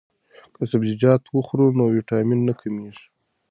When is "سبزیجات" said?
0.71-1.23